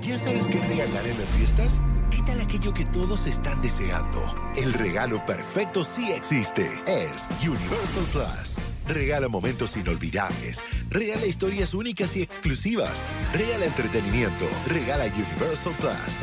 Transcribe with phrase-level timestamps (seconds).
[0.00, 1.80] ¿Ya sabes qué regalar en las fiestas?
[2.10, 4.22] ¿Qué tal aquello que todos están deseando?
[4.56, 6.66] El regalo perfecto sí existe.
[6.86, 8.56] Es Universal Plus.
[8.88, 10.64] Regala momentos inolvidables.
[10.88, 13.04] Regala historias únicas y exclusivas.
[13.32, 14.46] Regala entretenimiento.
[14.66, 16.18] Regala Universal Plus.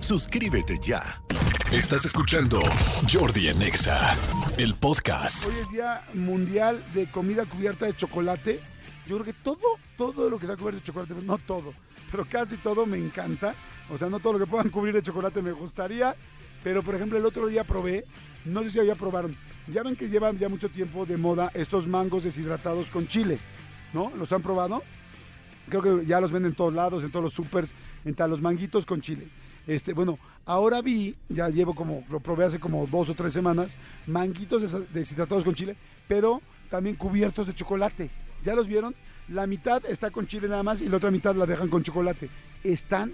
[0.00, 1.20] Suscríbete ya.
[1.72, 2.60] Estás escuchando
[3.12, 4.16] Jordi Anexa,
[4.56, 5.44] el podcast.
[5.46, 8.60] Hoy es Día Mundial de Comida Cubierta de Chocolate.
[9.06, 9.58] Yo creo que todo,
[9.96, 11.74] todo lo que sea cubierto de chocolate, no todo,
[12.14, 13.56] pero casi todo me encanta.
[13.90, 16.14] O sea, no todo lo que puedan cubrir de chocolate me gustaría.
[16.62, 18.04] Pero, por ejemplo, el otro día probé,
[18.44, 21.88] no sé si ya probaron, ya ven que llevan ya mucho tiempo de moda estos
[21.88, 23.40] mangos deshidratados con chile,
[23.92, 24.12] ¿no?
[24.16, 24.84] ¿Los han probado?
[25.68, 28.40] Creo que ya los venden en todos lados, en todos los supers, en tal, los
[28.40, 29.26] manguitos con chile.
[29.66, 33.76] Este, bueno, ahora vi, ya llevo como, lo probé hace como dos o tres semanas,
[34.06, 35.74] manguitos des- deshidratados con chile,
[36.06, 36.40] pero
[36.70, 38.08] también cubiertos de chocolate.
[38.44, 38.94] ¿Ya los vieron?
[39.28, 42.28] La mitad está con chile nada más y la otra mitad la dejan con chocolate.
[42.62, 43.12] Están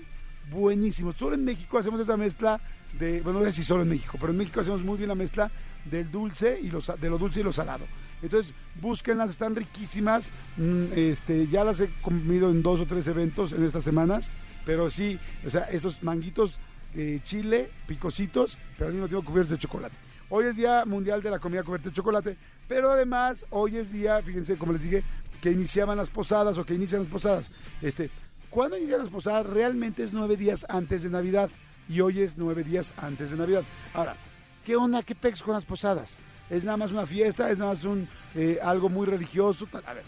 [0.50, 1.16] buenísimos.
[1.16, 2.60] Solo en México hacemos esa mezcla
[2.98, 5.14] de, bueno, no sé si solo en México, pero en México hacemos muy bien la
[5.14, 5.50] mezcla
[5.84, 7.84] del dulce y lo, sa- de lo dulce y lo salado.
[8.22, 10.32] Entonces, búsquenlas, están riquísimas.
[10.56, 14.30] Mm, Este, ya las he comido en dos o tres eventos en estas semanas,
[14.66, 16.58] pero sí, o sea, estos manguitos
[16.96, 19.94] eh, chile, picositos, pero al mismo tiempo cubiertos de chocolate.
[20.28, 22.36] Hoy es Día Mundial de la Comida Cubierta de Chocolate,
[22.68, 25.02] pero además hoy es día, fíjense, como les dije,
[25.40, 27.50] que iniciaban las posadas o que inician las posadas.
[27.82, 28.10] Este,
[28.50, 29.46] ¿Cuándo inician las posadas?
[29.46, 31.50] Realmente es nueve días antes de Navidad
[31.88, 33.62] y hoy es nueve días antes de Navidad.
[33.94, 34.16] Ahora,
[34.64, 35.02] ¿qué onda?
[35.02, 36.18] ¿Qué pex con las posadas?
[36.50, 37.50] ¿Es nada más una fiesta?
[37.50, 39.68] ¿Es nada más un, eh, algo muy religioso?
[39.86, 40.04] A ver,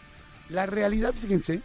[0.49, 1.63] la realidad, fíjense,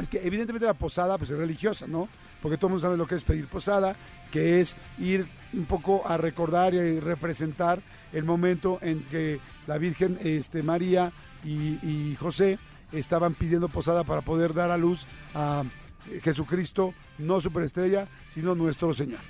[0.00, 2.08] es que evidentemente la posada pues es religiosa, ¿no?
[2.42, 3.96] Porque todo el mundo sabe lo que es pedir posada,
[4.32, 7.80] que es ir un poco a recordar y representar
[8.12, 11.12] el momento en que la Virgen este, María
[11.44, 12.58] y, y José
[12.94, 15.64] estaban pidiendo posada para poder dar a luz a
[16.10, 19.20] eh, Jesucristo, no superestrella, sino nuestro Señor.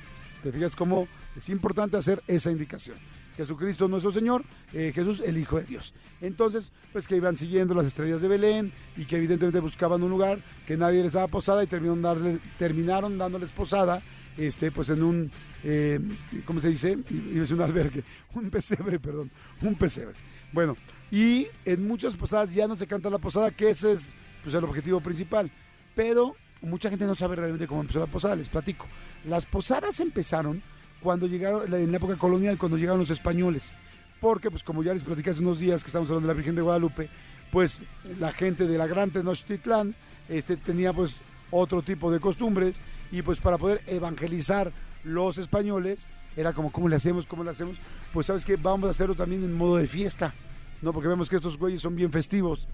[0.42, 2.96] ¿Te fijas cómo es importante hacer esa indicación?
[3.36, 5.92] Jesucristo nuestro Señor, eh, Jesús el Hijo de Dios.
[6.20, 10.38] Entonces, pues que iban siguiendo las estrellas de Belén y que evidentemente buscaban un lugar
[10.66, 14.02] que nadie les daba posada y terminaron, darle, terminaron dándoles posada,
[14.36, 15.30] este, pues en un,
[15.64, 15.98] eh,
[16.44, 16.96] ¿cómo se dice?
[16.96, 18.04] Un albergue,
[18.34, 19.30] un pesebre, perdón,
[19.62, 20.14] un pesebre.
[20.52, 20.76] Bueno,
[21.10, 24.64] y en muchas posadas ya no se canta la posada, que ese es pues, el
[24.64, 25.50] objetivo principal.
[25.94, 28.86] Pero mucha gente no sabe realmente cómo empezó la posada, les platico.
[29.24, 30.62] Las posadas empezaron
[31.02, 33.72] cuando llegaron, en la época colonial, cuando llegaron los españoles.
[34.20, 36.56] Porque, pues como ya les platicé hace unos días que estamos hablando de la Virgen
[36.56, 37.08] de Guadalupe,
[37.50, 37.80] pues
[38.18, 39.94] la gente de la Gran Tenochtitlán
[40.28, 41.16] este, tenía pues
[41.50, 42.80] otro tipo de costumbres
[43.12, 44.72] y pues para poder evangelizar
[45.04, 47.26] los españoles era como, ¿cómo le hacemos?
[47.26, 47.76] ¿Cómo le hacemos?
[48.12, 50.34] Pues sabes que vamos a hacerlo también en modo de fiesta,
[50.82, 50.92] ¿no?
[50.92, 52.68] Porque vemos que estos güeyes son bien festivos.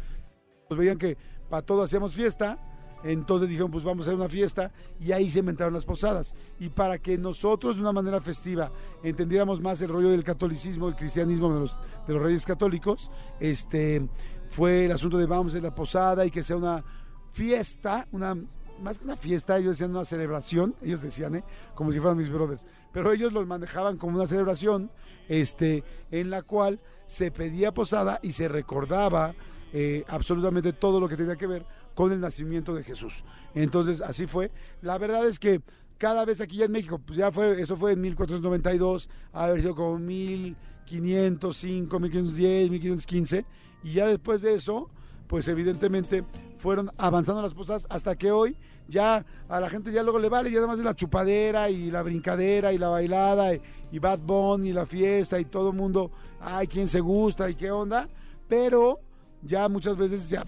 [0.68, 1.16] Pues veían que
[1.48, 2.58] para todo hacíamos fiesta,
[3.02, 6.34] entonces dijeron, pues vamos a hacer una fiesta y ahí se inventaron las posadas.
[6.58, 8.70] Y para que nosotros de una manera festiva
[9.02, 14.08] entendiéramos más el rollo del catolicismo, del cristianismo de los, de los reyes católicos, este
[14.50, 16.84] fue el asunto de vamos a hacer la posada y que sea una
[17.32, 18.36] fiesta, una
[18.80, 21.44] más que una fiesta, ellos decían una celebración, ellos decían, ¿eh?
[21.74, 24.90] como si fueran mis brothers, pero ellos los manejaban como una celebración,
[25.28, 29.34] este, en la cual se pedía posada y se recordaba
[29.72, 33.24] eh, absolutamente todo lo que tenía que ver con el nacimiento de Jesús.
[33.52, 34.52] Entonces, así fue.
[34.80, 35.60] La verdad es que
[35.98, 39.60] cada vez aquí ya en México, pues ya fue, eso fue en 1492, ha haber
[39.60, 43.44] sido como 1505, 1510, 1515,
[43.82, 44.88] y ya después de eso,
[45.26, 46.22] pues evidentemente
[46.58, 48.56] fueron avanzando las posadas hasta que hoy
[48.90, 52.02] ya a la gente ya luego le vale, ya además de la chupadera y la
[52.02, 53.60] brincadera y la bailada y,
[53.92, 57.54] y Bad Bunny y la fiesta y todo el mundo, ay, quién se gusta y
[57.54, 58.08] qué onda,
[58.48, 59.00] pero
[59.42, 60.44] ya muchas veces ya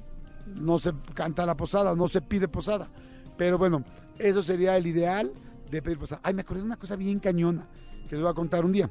[0.46, 2.88] no se canta la posada, no se pide posada.
[3.36, 3.84] Pero bueno,
[4.18, 5.32] eso sería el ideal
[5.70, 6.20] de pedir posada.
[6.24, 7.66] Ay, me acordé de una cosa bien cañona
[8.08, 8.90] que les voy a contar un día.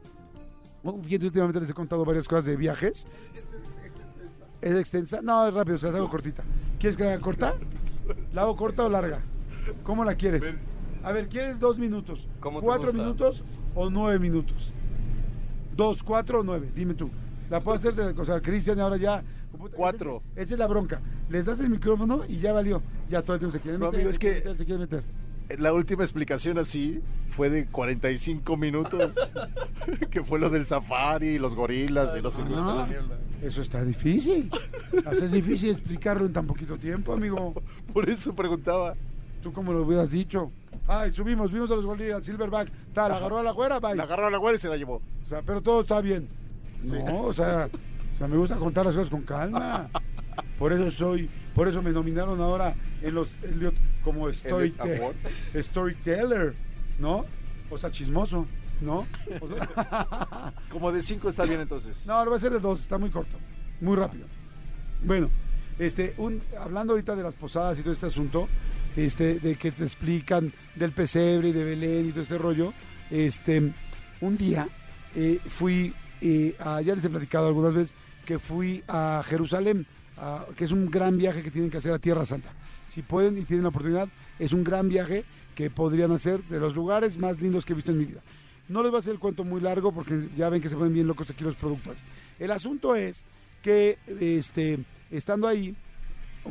[1.03, 3.05] Fíjate, últimamente les he contado varias cosas de viajes.
[4.61, 5.21] ¿Es extensa?
[5.21, 6.43] No, es rápido, se las hago cortita.
[6.79, 7.55] ¿Quieres que la haga corta?
[8.33, 9.21] ¿La hago corta o larga?
[9.83, 10.53] ¿Cómo la quieres?
[11.03, 12.27] A ver, ¿quieres dos minutos?
[12.39, 13.43] ¿Cómo te ¿Cuatro minutos
[13.75, 14.73] o nueve minutos?
[15.75, 16.69] ¿Dos, cuatro o nueve?
[16.75, 17.09] Dime tú.
[17.49, 19.23] La puedo hacer de o sea, Cristian ahora ya.
[19.75, 20.21] Cuatro.
[20.33, 21.01] Esa, esa es la bronca.
[21.29, 22.81] Les das el micrófono y ya valió.
[23.09, 23.99] Ya todo el tiempo se quiere No, meter.
[23.99, 25.03] amigo, es que- meter, se quiere meter.
[25.57, 29.15] La última explicación así fue de 45 minutos,
[30.09, 32.87] que fue lo del safari y los gorilas y los Ah,
[33.41, 34.49] eso está difícil.
[35.05, 37.53] O sea, es difícil explicarlo en tan poquito tiempo, amigo.
[37.91, 38.95] Por eso preguntaba.
[39.41, 40.51] Tú como lo hubieras dicho.
[40.87, 42.71] Ay, subimos, vimos a los gorilas, al Silverback.
[42.93, 43.95] Tal, agarró a la güera, bye.
[43.95, 45.01] La agarró a la güera y se la llevó.
[45.23, 46.27] O sea, pero todo está bien.
[46.83, 46.97] Sí.
[47.05, 47.69] No, o sea,
[48.15, 49.89] o sea, me gusta contar las cosas con calma.
[50.57, 55.15] Por eso soy, por eso me nominaron ahora en los Elliot como award.
[55.55, 56.55] storyteller,
[56.99, 57.25] ¿no?
[57.69, 58.45] O sea, chismoso,
[58.79, 59.07] ¿no?
[59.39, 62.05] O sea- Como de cinco está bien entonces.
[62.05, 63.37] no, ahora va a ser de dos, está muy corto,
[63.79, 64.25] muy rápido.
[65.03, 65.29] Bueno,
[65.79, 68.47] este, un, hablando ahorita de las posadas y todo este asunto,
[68.95, 72.73] este, de que te explican del pesebre y de Belén y todo este rollo,
[73.09, 73.71] este,
[74.21, 74.67] un día
[75.15, 77.93] eh, fui, eh, a- ya les he platicado algunas veces,
[78.25, 79.85] que fui a Jerusalén,
[80.17, 82.53] a- que es un gran viaje que tienen que hacer a Tierra Santa.
[82.89, 84.07] Si pueden y tienen la oportunidad,
[84.39, 85.23] es un gran viaje
[85.55, 88.21] que podrían hacer de los lugares más lindos que he visto en mi vida.
[88.69, 90.93] No les voy a hacer el cuento muy largo porque ya ven que se ponen
[90.93, 92.01] bien locos aquí los productores.
[92.39, 93.23] El asunto es
[93.61, 94.79] que este,
[95.09, 95.75] estando ahí,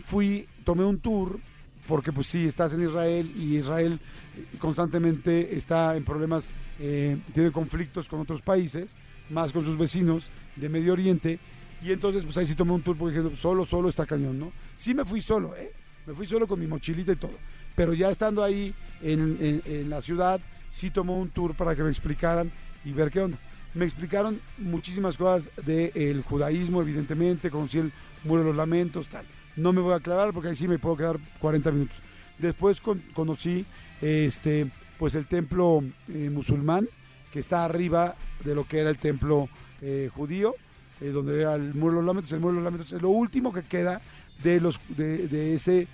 [0.05, 1.39] fui, tomé un tour,
[1.87, 3.99] porque pues sí, estás en Israel y Israel
[4.37, 8.97] eh, constantemente está en problemas, eh, tiene conflictos con otros países,
[9.31, 11.39] más con sus vecinos de Medio Oriente,
[11.83, 14.53] y entonces pues ahí sí tomé un tour porque dije, solo, solo está cañón, ¿no?
[14.77, 15.73] Sí me fui solo, ¿eh?
[16.07, 17.35] Me fui solo con mi mochilita y todo,
[17.75, 20.41] pero ya estando ahí en, en- la ciudad,
[20.71, 22.51] sí tomó un tour para que me explicaran
[22.85, 23.39] y ver qué onda.
[23.75, 27.93] Me explicaron muchísimas cosas del judaísmo, evidentemente, conocí el
[28.25, 29.25] muro de los lamentos, tal.
[29.61, 31.99] No me voy a aclarar porque ahí sí me puedo quedar 40 minutos.
[32.39, 33.67] Después con- conocí
[34.01, 36.89] este, pues el templo eh, musulmán,
[37.31, 39.49] que está arriba de lo que era el templo
[39.83, 40.55] eh, judío,
[41.01, 42.33] eh, donde era el muro de los lamentos.
[42.33, 44.01] El muro de los lamentos es lo último que queda
[44.43, 45.87] de, los, de, ese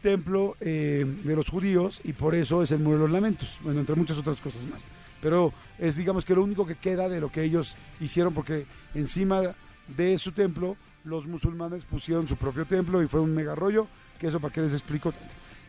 [0.00, 1.06] templo de
[1.36, 4.40] los judíos y por eso es el muro de los lamentos, bueno, entre muchas otras
[4.40, 4.86] cosas más.
[5.20, 8.64] Pero es digamos que lo único que queda de lo que ellos hicieron porque
[8.94, 9.42] encima
[9.88, 13.86] de su templo los musulmanes pusieron su propio templo y fue un mega rollo,
[14.18, 15.12] que eso para qué les explico.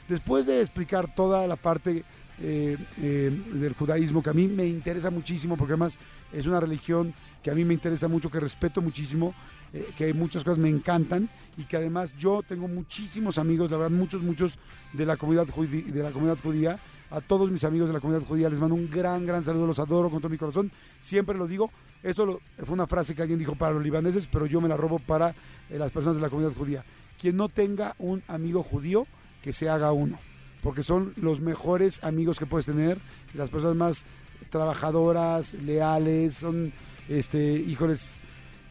[0.08, 2.04] Después de explicar toda la parte
[2.42, 6.00] eh, eh, del judaísmo que a mí me interesa muchísimo, porque además
[6.34, 9.34] es una religión que a mí me interesa mucho, que respeto muchísimo,
[9.74, 13.96] eh, que muchas cosas me encantan y que además yo tengo muchísimos amigos, la verdad
[13.96, 14.58] muchos, muchos
[14.94, 16.80] de la comunidad de la comunidad judía.
[17.12, 19.80] A todos mis amigos de la comunidad judía les mando un gran, gran saludo, los
[19.80, 20.72] adoro con todo mi corazón.
[21.02, 21.72] Siempre lo digo.
[22.04, 24.78] Esto lo- fue una frase que alguien dijo para los libaneses, pero yo me la
[24.78, 25.30] robo para
[25.70, 26.84] eh, las personas de la comunidad judía.
[27.20, 29.06] Quien no tenga un amigo judío,
[29.44, 30.18] que se haga uno,
[30.64, 32.98] porque son los mejores amigos que puedes tener,
[33.34, 34.06] las personas más
[34.50, 36.72] trabajadoras, leales, son,
[37.08, 38.20] este, híjoles,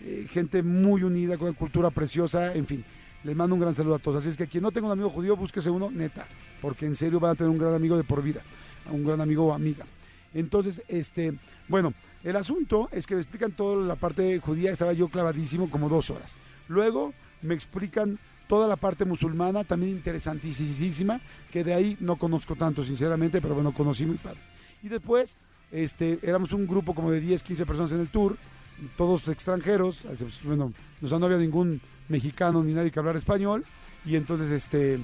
[0.00, 2.84] eh, gente muy unida, con una cultura preciosa, en fin.
[3.25, 4.19] Les mando un gran saludo a todos.
[4.19, 6.26] Así es que quien no tenga un amigo judío, búsquese uno, neta,
[6.62, 8.40] porque en serio van a tener un gran amigo de por vida,
[8.90, 9.84] un gran amigo o amiga.
[10.34, 11.34] Entonces, este,
[11.69, 11.94] bueno,
[12.25, 16.10] el asunto es que me explican toda la parte judía, estaba yo clavadísimo como dos
[16.10, 16.36] horas.
[16.69, 21.20] Luego me explican toda la parte musulmana, también interesantísima,
[21.52, 24.40] que de ahí no conozco tanto, sinceramente, pero bueno, conocí muy padre.
[24.82, 25.36] Y después,
[25.70, 28.36] este, éramos un grupo como de 10, 15 personas en el tour,
[28.96, 30.04] todos extranjeros,
[30.44, 30.72] bueno,
[31.02, 33.64] o sea, no había ningún mexicano ni nadie que hablara español,
[34.04, 34.98] y entonces, este,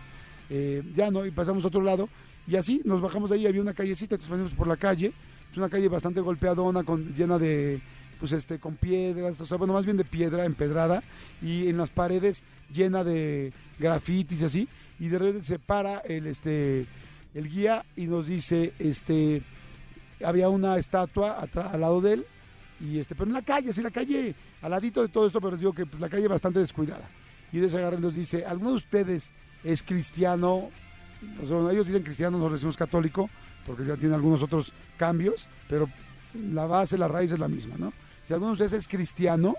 [0.48, 2.08] eh, ya no, y pasamos a otro lado,
[2.46, 5.12] y así nos bajamos de ahí, había una callecita, entonces pasamos por la calle,
[5.50, 7.80] es una calle bastante golpeadona, con, llena de,
[8.20, 11.02] pues este, con piedras, o sea, bueno, más bien de piedra empedrada,
[11.40, 12.42] y en las paredes
[12.72, 14.68] llena de grafitis y así,
[14.98, 16.86] y de repente se para el, este,
[17.34, 19.42] el guía y nos dice, este,
[20.24, 22.26] había una estatua atra- al lado de él,
[22.80, 25.52] y este, pero en la calle, así la calle, al ladito de todo esto, pero
[25.52, 27.08] les digo que pues, la calle bastante descuidada.
[27.52, 29.32] Y de ese agarra y nos dice, ¿alguno de ustedes
[29.62, 30.70] es cristiano?
[31.42, 33.28] O sea, ellos dicen cristiano, nosotros decimos católico,
[33.66, 35.88] porque ya tiene algunos otros cambios, pero
[36.52, 37.92] la base, la raíz es la misma, ¿no?
[38.26, 39.54] Si alguno de ustedes es cristiano,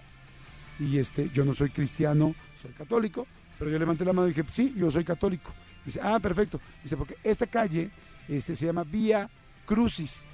[0.79, 4.43] y este, yo no soy cristiano, soy católico, pero yo levanté la mano y dije,
[4.51, 5.51] sí, yo soy católico.
[5.85, 6.59] Dice, ah, perfecto.
[6.83, 7.91] Dice, porque esta calle
[8.27, 9.29] este, se llama Vía
[9.65, 10.25] Crucis.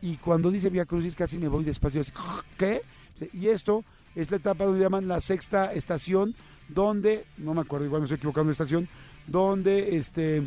[0.00, 2.00] Y cuando dice Vía Crucis casi me voy despacio.
[2.00, 2.12] así,
[2.56, 2.82] ¿Qué?
[3.14, 6.34] Dice, Y esto es la etapa donde llaman la sexta estación,
[6.68, 8.88] donde, no me acuerdo, igual me estoy equivocando de estación,
[9.26, 10.42] donde, este,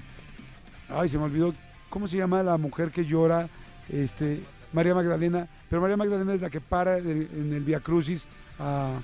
[0.90, 1.54] ay, se me olvidó,
[1.90, 3.50] ¿cómo se llama la mujer que llora?
[3.90, 4.44] Este,
[4.74, 8.28] María Magdalena, pero María Magdalena es la que para en el Vía Crucis
[8.60, 9.00] a,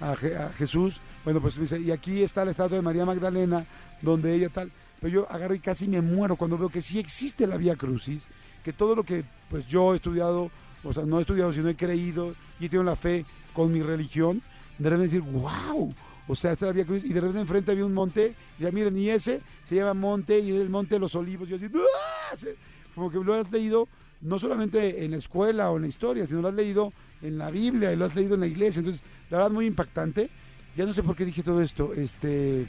[0.00, 1.00] a Je- a Jesús.
[1.24, 3.64] Bueno, pues me dice, y aquí está la estatua de María Magdalena,
[4.02, 4.70] donde ella tal.
[5.00, 8.28] Pero yo agarro y casi me muero cuando veo que sí existe la Vía Crucis,
[8.64, 10.50] que todo lo que pues yo he estudiado,
[10.82, 13.82] o sea, no he estudiado, sino he creído y he tenido la fe con mi
[13.82, 14.42] religión,
[14.78, 15.94] de repente decir, wow,
[16.26, 18.70] o sea, es la Vía Crucis, y de repente enfrente había un monte, y ya
[18.70, 21.56] miren, y ese se llama monte, y es el monte de los olivos, y yo
[21.56, 22.36] así, ¡ah!
[22.36, 22.56] Se-
[22.94, 23.88] como que lo has leído
[24.20, 27.50] no solamente en la escuela o en la historia, sino lo has leído en la
[27.50, 28.78] Biblia y lo has leído en la iglesia.
[28.80, 30.30] Entonces, la verdad, muy impactante.
[30.76, 31.92] Ya no sé por qué dije todo esto.
[31.92, 32.66] Este,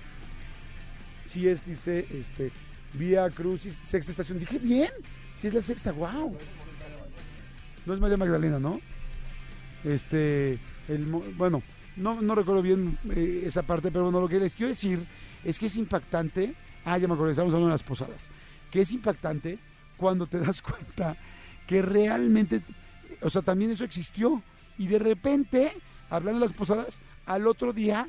[1.25, 2.51] sí es, dice, este,
[2.93, 4.37] Vía Crucis, sexta estación.
[4.39, 4.89] Dije, bien,
[5.35, 6.35] sí es la sexta, wow.
[7.85, 8.81] No es María Magdalena, ¿no?
[9.83, 10.59] Este,
[10.89, 11.05] el,
[11.37, 11.61] bueno,
[11.95, 15.05] no, no recuerdo bien eh, esa parte, pero bueno, lo que les quiero decir
[15.43, 18.27] es que es impactante Ah, ya me acuerdo, estamos hablando de las posadas.
[18.69, 19.57] Que es impactante
[19.97, 21.17] cuando te das cuenta
[21.65, 22.61] que realmente,
[23.21, 24.41] o sea, también eso existió.
[24.77, 25.73] Y de repente,
[26.11, 28.07] hablando de las posadas, al otro día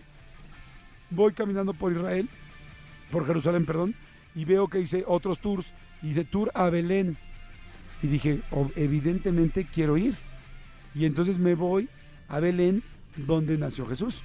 [1.09, 2.29] voy caminando por Israel,
[3.11, 3.95] por Jerusalén, perdón,
[4.35, 5.67] y veo que hice otros tours.
[6.03, 7.17] Y dice tour a Belén.
[8.03, 10.17] Y dije, "Oh, evidentemente quiero ir.
[10.95, 11.89] Y entonces me voy
[12.29, 12.83] a Belén,
[13.17, 14.23] donde nació Jesús.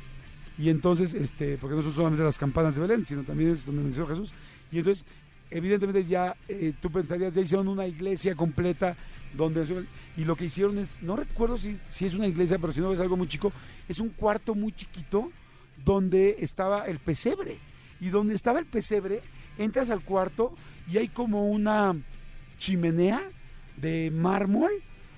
[0.58, 3.84] Y entonces, este, porque no son solamente las campanas de Belén, sino también es donde
[3.84, 4.32] nació Jesús.
[4.72, 5.06] Y entonces,
[5.50, 8.96] evidentemente ya eh, tú pensarías, ya hicieron una iglesia completa
[9.34, 9.86] donde nació-
[10.18, 12.94] y lo que hicieron es, no recuerdo si, si es una iglesia, pero si no
[12.94, 13.52] es algo muy chico,
[13.88, 15.32] es un cuarto muy chiquito
[15.84, 17.58] donde estaba el pesebre.
[18.00, 19.22] Y donde estaba el pesebre,
[19.58, 20.54] entras al cuarto
[20.92, 21.96] y hay como una
[22.58, 23.22] chimenea
[23.78, 24.72] de mármol,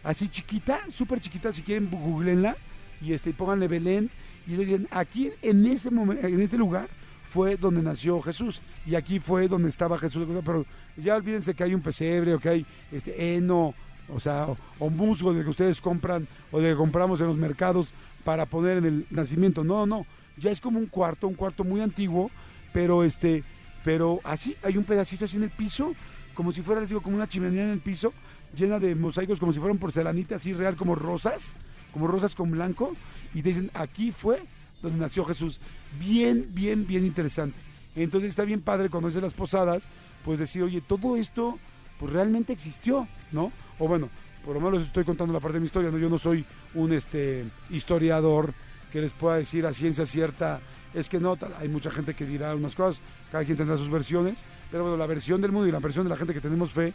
[0.04, 2.56] así chiquita, súper chiquita, si quieren googleenla
[3.04, 4.10] y este, y pónganle Belén
[4.48, 6.88] y le dicen, aquí en ese momento, en este lugar
[7.24, 10.66] fue donde nació Jesús y aquí fue donde estaba Jesús, pero
[10.98, 13.74] ya olvídense que hay un pesebre o que hay este heno,
[14.08, 17.38] o sea, o, o musgo de que ustedes compran o de que compramos en los
[17.38, 17.94] mercados
[18.24, 19.64] para poner en el nacimiento.
[19.64, 20.06] No, no,
[20.38, 22.30] ya es como un cuarto, un cuarto muy antiguo,
[22.72, 23.44] pero este,
[23.84, 25.94] pero así hay un pedacito así en el piso,
[26.34, 28.14] como si fuera, les digo, como una chimenea en el piso,
[28.56, 31.56] llena de mosaicos, como si fueran porcelanita así real, como rosas,
[31.94, 32.94] como rosas con blanco,
[33.34, 34.44] y te dicen, aquí fue
[34.82, 35.60] donde nació Jesús.
[36.00, 37.58] Bien, bien, bien interesante.
[37.96, 39.88] Entonces está bien padre cuando es de las posadas,
[40.26, 41.58] pues decir, oye, todo esto,
[42.00, 43.52] pues realmente existió, ¿no?
[43.80, 44.10] O bueno,
[44.44, 45.98] por lo menos estoy contando la parte de mi historia, ¿no?
[45.98, 48.54] Yo no soy un este historiador
[48.92, 50.60] que les pueda decir a ciencia cierta,
[50.94, 53.90] es que no, tal, hay mucha gente que dirá unas cosas, cada quien tendrá sus
[53.90, 56.72] versiones, pero bueno, la versión del mundo y la versión de la gente que tenemos
[56.72, 56.94] fe,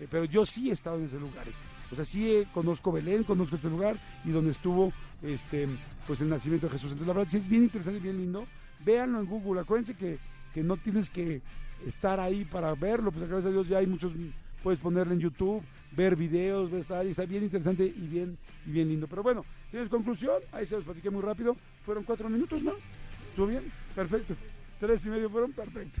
[0.00, 1.60] eh, pero yo sí he estado en esos lugares.
[1.92, 4.92] O sea, sí eh, conozco Belén, conozco este lugar y donde estuvo
[5.22, 5.68] este
[6.06, 6.92] pues el nacimiento de Jesús.
[6.92, 8.46] Entonces, la verdad sí es bien interesante y bien lindo.
[8.84, 9.60] Véanlo en Google.
[9.60, 10.18] Acuérdense que,
[10.54, 11.42] que no tienes que
[11.86, 14.12] estar ahí para verlo, pues gracias a Dios ya hay muchos,
[14.62, 18.70] puedes ponerlo en YouTube, ver videos, ver estar, y está bien interesante y bien, y
[18.70, 19.06] bien lindo.
[19.06, 21.56] Pero bueno, señores, conclusión, ahí se los platiqué muy rápido.
[21.82, 22.72] Fueron cuatro minutos, ¿no?
[23.30, 23.70] ¿Estuvo bien?
[23.94, 24.34] Perfecto.
[24.78, 26.00] Tres y medio fueron, perfecto.